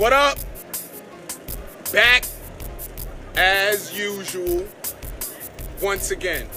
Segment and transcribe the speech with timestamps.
[0.00, 0.38] What up?
[1.92, 2.24] Back
[3.36, 4.66] as usual
[5.82, 6.48] once again.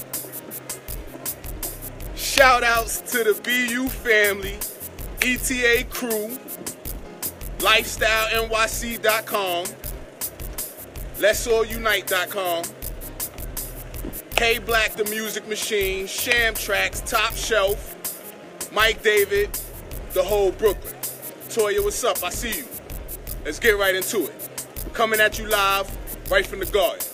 [2.16, 4.58] Shout outs to the BU family,
[5.22, 6.40] ETA crew,
[7.58, 9.66] lifestylenyc.com,
[11.20, 12.64] let's all unite.com,
[14.38, 19.50] K Black the Music Machine, Sham Tracks, Top Shelf, Mike David,
[20.14, 20.96] the whole Brooklyn.
[21.50, 22.24] Toya, what's up?
[22.24, 22.73] I see you.
[23.46, 24.66] Let's get right into it.
[24.94, 25.90] Coming at you live,
[26.32, 27.06] right from the garden.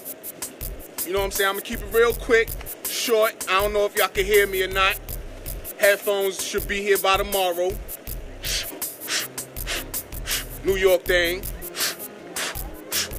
[1.05, 1.49] You know what I'm saying?
[1.49, 2.49] I'm gonna keep it real quick,
[2.87, 3.47] short.
[3.49, 4.99] I don't know if y'all can hear me or not.
[5.79, 7.71] Headphones should be here by tomorrow.
[10.63, 11.41] New York thing.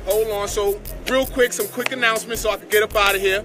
[0.04, 3.20] Hold on, so real quick, some quick announcements so I can get up out of
[3.20, 3.42] here.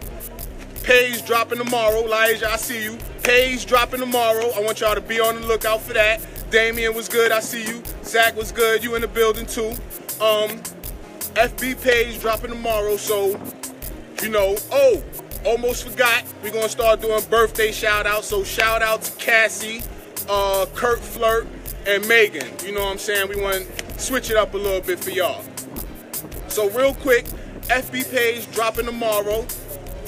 [0.84, 2.04] Page dropping tomorrow.
[2.04, 2.98] Elijah, I see you.
[3.24, 4.52] Page dropping tomorrow.
[4.56, 6.22] I want y'all to be on the lookout for that.
[6.52, 7.32] Damien was good.
[7.32, 7.82] I see you.
[8.06, 8.84] Zach was good.
[8.84, 9.72] You in the building too.
[10.22, 10.62] Um,
[11.36, 12.98] FB page dropping tomorrow.
[12.98, 13.40] So,
[14.22, 15.04] you know, oh,
[15.44, 16.24] almost forgot.
[16.44, 18.28] We're gonna start doing birthday shout outs.
[18.28, 19.82] So shout out to Cassie,
[20.30, 21.48] uh, Kurt Flirt,
[21.88, 22.48] and Megan.
[22.64, 23.28] You know what I'm saying?
[23.28, 25.44] We want to switch it up a little bit for y'all.
[26.48, 27.26] So real quick,
[27.68, 29.46] FB page dropping tomorrow.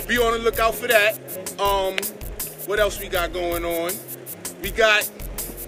[0.08, 1.18] Be on the lookout for that.
[1.60, 1.98] Um,
[2.68, 3.92] what else we got going on?
[4.62, 5.04] We got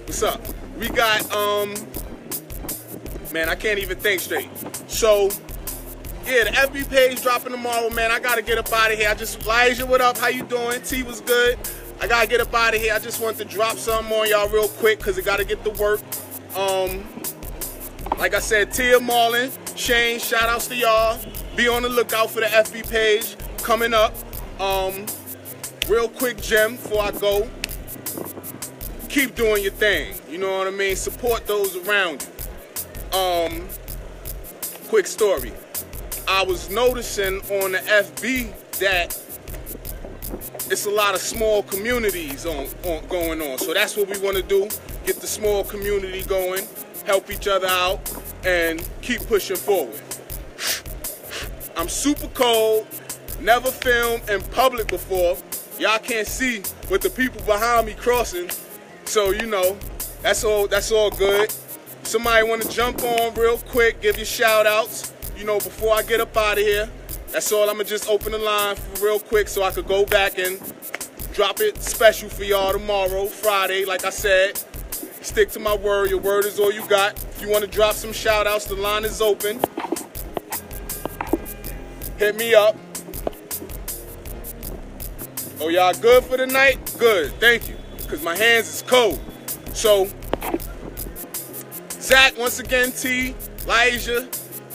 [0.05, 0.41] what's up?
[0.77, 1.73] We got um
[3.31, 4.49] man, I can't even think straight.
[4.87, 5.29] So
[6.25, 8.11] yeah, the FB page dropping tomorrow, man.
[8.11, 9.09] I gotta get up out of here.
[9.09, 10.17] I just Elijah, what up?
[10.17, 10.81] How you doing?
[10.81, 11.57] T was good.
[12.01, 12.93] I gotta get up out of here.
[12.93, 15.71] I just want to drop something on y'all real quick because it gotta get to
[15.71, 16.01] work.
[16.55, 17.05] Um,
[18.17, 21.19] like I said, Tia Marlin, Shane, shout outs to y'all.
[21.55, 24.13] Be on the lookout for the FB page coming up.
[24.59, 25.05] Um,
[25.87, 27.49] real quick Jim, before I go.
[29.09, 30.13] Keep doing your thing.
[30.29, 30.95] You know what I mean?
[30.95, 32.38] Support those around you.
[33.13, 33.67] Um,
[34.87, 35.51] quick story.
[36.27, 39.19] I was noticing on the FB that
[40.69, 43.57] it's a lot of small communities on, on going on.
[43.57, 44.69] So that's what we want to do.
[45.05, 46.67] Get the small community going,
[47.07, 47.99] help each other out,
[48.45, 49.99] and keep pushing forward.
[51.75, 52.85] I'm super cold,
[53.39, 55.35] never filmed in public before.
[55.79, 56.61] Y'all can't see
[56.91, 58.51] with the people behind me crossing.
[59.05, 59.77] So you know,
[60.21, 61.51] that's all that's all good.
[62.09, 66.19] Somebody wanna jump on real quick, give you shout outs, you know, before I get
[66.19, 66.89] up out of here.
[67.27, 67.69] That's all.
[67.69, 70.59] I'ma just open the line real quick so I could go back and
[71.33, 74.59] drop it special for y'all tomorrow, Friday, like I said.
[75.21, 76.09] Stick to my word.
[76.09, 77.13] Your word is all you got.
[77.13, 79.59] If you want to drop some shout outs, the line is open.
[82.17, 82.75] Hit me up.
[85.61, 86.79] Oh, y'all good for the night?
[86.97, 87.39] Good.
[87.39, 87.75] Thank you.
[87.97, 89.19] Because my hands is cold.
[89.73, 90.09] So,
[92.09, 94.27] Zach, once again, T, Elijah,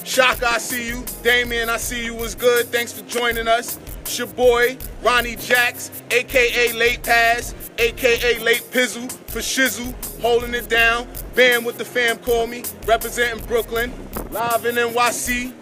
[0.04, 1.04] Shaka, I see you.
[1.24, 2.14] Damien, I see you.
[2.14, 2.66] Was good.
[2.66, 3.76] Thanks for joining us.
[4.02, 9.92] It's your boy, Ronnie Jacks, aka Late Pass, aka Late Pizzle for Shizzle,
[10.22, 11.08] holding it down.
[11.34, 13.92] Band with the fam call me, representing Brooklyn,
[14.30, 15.52] live in NYC.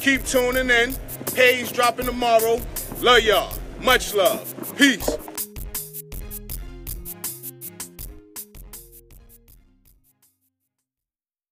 [0.00, 0.94] Keep tuning in.
[1.34, 2.58] Page dropping tomorrow.
[3.00, 3.54] Love y'all.
[3.82, 4.54] Much love.
[4.78, 5.18] Peace.